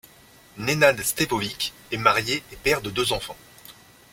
Nenad 0.57 0.97
Stevović 1.03 1.73
est 1.91 1.97
marié 1.97 2.41
et 2.51 2.55
père 2.55 2.81
de 2.81 2.89
deux 2.89 3.13
enfants. 3.13 3.37